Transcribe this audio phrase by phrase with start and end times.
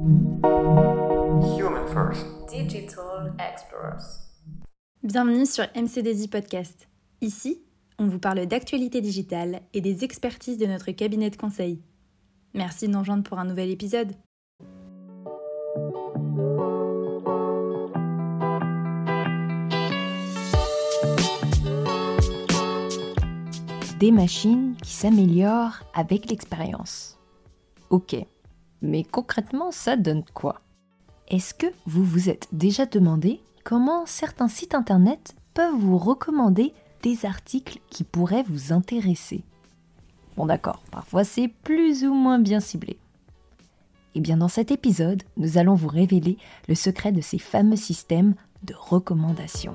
[0.00, 2.24] Human First.
[2.48, 4.30] Digital Explorers.
[5.02, 6.88] Bienvenue sur MCDZ Podcast.
[7.20, 7.60] Ici,
[7.98, 11.82] on vous parle d'actualité digitale et des expertises de notre cabinet de conseil.
[12.54, 14.14] Merci de nous rejoindre pour un nouvel épisode.
[23.98, 27.18] Des machines qui s'améliorent avec l'expérience.
[27.90, 28.16] Ok,
[28.82, 30.60] mais concrètement, ça donne quoi?
[31.28, 37.24] Est-ce que vous vous êtes déjà demandé comment certains sites internet peuvent vous recommander des
[37.24, 39.44] articles qui pourraient vous intéresser?
[40.36, 42.98] Bon d'accord, parfois c'est plus ou moins bien ciblé.
[44.14, 46.38] Et bien dans cet épisode, nous allons vous révéler
[46.68, 49.74] le secret de ces fameux systèmes de recommandation.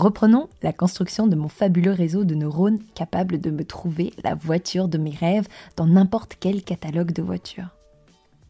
[0.00, 4.88] Reprenons la construction de mon fabuleux réseau de neurones capable de me trouver la voiture
[4.88, 5.46] de mes rêves
[5.76, 7.76] dans n'importe quel catalogue de voitures.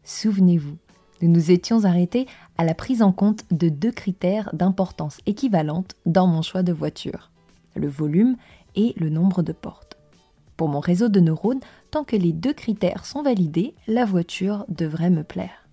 [0.05, 0.77] Souvenez-vous,
[1.23, 6.29] nous nous étions arrêtés à la prise en compte de deux critères d'importance équivalente dans
[6.29, 7.33] mon choix de voiture,
[7.75, 8.37] le volume
[8.77, 9.99] et le nombre de portes.
[10.57, 11.59] Pour mon réseau de neurones,
[11.91, 15.67] tant que les deux critères sont validés, la voiture devrait me plaire.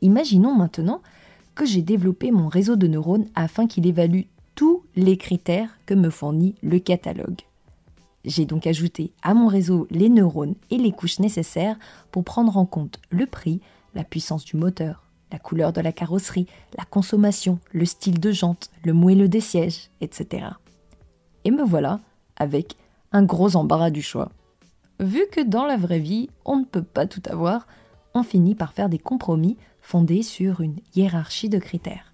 [0.00, 1.02] Imaginons maintenant
[1.56, 4.26] que j'ai développé mon réseau de neurones afin qu'il évalue
[4.96, 7.42] les critères que me fournit le catalogue.
[8.24, 11.78] J'ai donc ajouté à mon réseau les neurones et les couches nécessaires
[12.10, 13.60] pour prendre en compte le prix,
[13.94, 18.70] la puissance du moteur, la couleur de la carrosserie, la consommation, le style de jante,
[18.84, 20.48] le moelleux des sièges, etc.
[21.44, 22.00] Et me voilà
[22.36, 22.76] avec
[23.12, 24.30] un gros embarras du choix.
[24.98, 27.66] Vu que dans la vraie vie, on ne peut pas tout avoir,
[28.14, 32.12] on finit par faire des compromis fondés sur une hiérarchie de critères.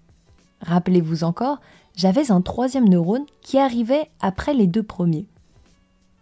[0.61, 1.59] Rappelez-vous encore,
[1.95, 5.25] j'avais un troisième neurone qui arrivait après les deux premiers.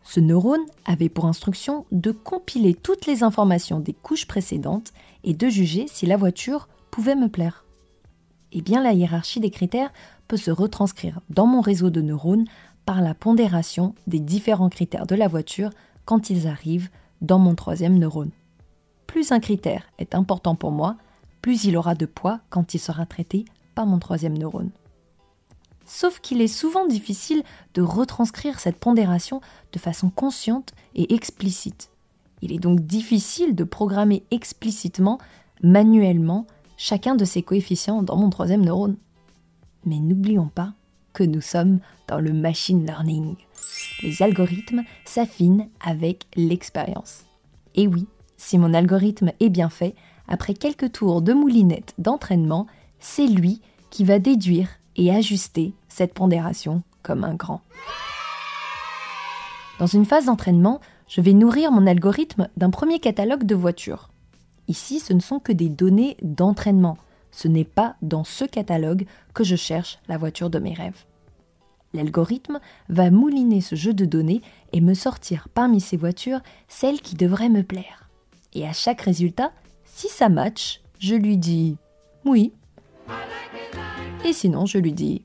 [0.03, 4.91] Ce neurone avait pour instruction de compiler toutes les informations des couches précédentes
[5.23, 7.65] et de juger si la voiture pouvait me plaire.
[8.51, 9.93] Eh bien, la hiérarchie des critères
[10.27, 12.45] peut se retranscrire dans mon réseau de neurones
[12.85, 15.69] par la pondération des différents critères de la voiture
[16.03, 16.89] quand ils arrivent
[17.21, 18.31] dans mon troisième neurone.
[19.07, 20.97] Plus un critère est important pour moi,
[21.41, 23.45] plus il aura de poids quand il sera traité
[23.75, 24.71] par mon troisième neurone
[25.91, 27.43] sauf qu'il est souvent difficile
[27.73, 29.41] de retranscrire cette pondération
[29.73, 31.89] de façon consciente et explicite.
[32.41, 35.19] Il est donc difficile de programmer explicitement,
[35.61, 36.47] manuellement,
[36.77, 38.95] chacun de ces coefficients dans mon troisième neurone.
[39.85, 40.73] Mais n'oublions pas
[41.11, 43.35] que nous sommes dans le machine learning.
[44.01, 47.25] Les algorithmes s'affinent avec l'expérience.
[47.75, 49.95] Et oui, si mon algorithme est bien fait,
[50.29, 52.65] après quelques tours de moulinette d'entraînement,
[52.99, 53.59] c'est lui
[53.89, 57.61] qui va déduire et ajuster cette pondération comme un grand.
[59.79, 64.09] Dans une phase d'entraînement, je vais nourrir mon algorithme d'un premier catalogue de voitures.
[64.67, 66.97] Ici, ce ne sont que des données d'entraînement.
[67.31, 71.05] Ce n'est pas dans ce catalogue que je cherche la voiture de mes rêves.
[71.93, 74.41] L'algorithme va mouliner ce jeu de données
[74.71, 78.09] et me sortir parmi ces voitures celle qui devrait me plaire.
[78.53, 79.51] Et à chaque résultat,
[79.83, 81.77] si ça match, je lui dis
[82.23, 82.53] oui.
[84.23, 85.23] Et sinon, je lui dis.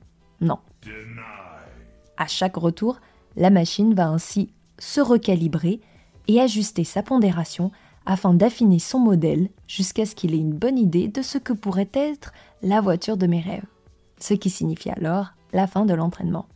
[2.17, 2.99] À chaque retour,
[3.37, 5.81] la machine va ainsi se recalibrer
[6.29, 7.71] et ajuster sa pondération
[8.05, 11.91] afin d'affiner son modèle jusqu'à ce qu'il ait une bonne idée de ce que pourrait
[11.93, 12.33] être
[12.63, 13.67] la voiture de mes rêves.
[14.19, 16.47] Ce qui signifie alors la fin de l'entraînement.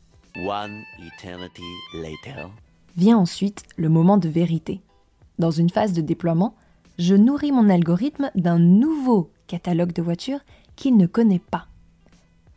[2.97, 4.81] Vient ensuite le moment de vérité.
[5.39, 6.55] Dans une phase de déploiement,
[6.99, 10.41] je nourris mon algorithme d'un nouveau catalogue de voitures
[10.77, 11.67] qu'il ne connaît pas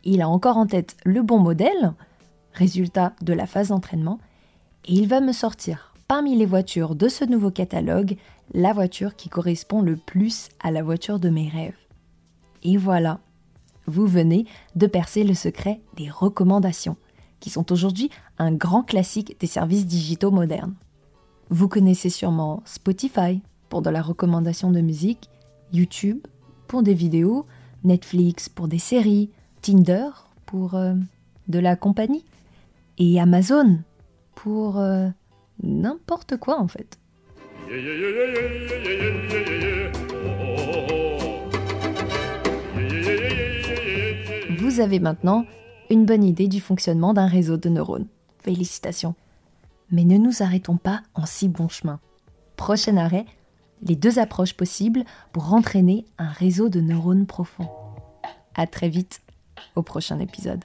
[0.04, 1.94] il a encore en tête le bon modèle,
[2.54, 4.18] résultat de la phase d'entraînement,
[4.86, 8.16] et il va me sortir parmi les voitures de ce nouveau catalogue
[8.52, 11.76] la voiture qui correspond le plus à la voiture de mes rêves.
[12.62, 13.20] Et voilà,
[13.86, 16.96] vous venez de percer le secret des recommandations,
[17.40, 20.74] qui sont aujourd'hui un grand classique des services digitaux modernes.
[21.50, 25.28] Vous connaissez sûrement Spotify pour de la recommandation de musique,
[25.72, 26.20] YouTube
[26.66, 27.46] pour des vidéos,
[27.82, 29.30] Netflix pour des séries,
[29.60, 30.08] Tinder
[30.46, 30.94] pour euh,
[31.48, 32.24] de la compagnie
[32.98, 33.80] et Amazon
[34.34, 35.08] pour euh,
[35.62, 36.98] n'importe quoi en fait.
[44.58, 45.44] Vous avez maintenant
[45.90, 48.06] une bonne idée du fonctionnement d'un réseau de neurones.
[48.42, 49.14] Félicitations.
[49.90, 52.00] Mais ne nous arrêtons pas en si bon chemin.
[52.56, 53.26] Prochain arrêt,
[53.82, 57.68] les deux approches possibles pour entraîner un réseau de neurones profonds.
[58.54, 59.20] À très vite
[59.76, 60.64] au prochain épisode.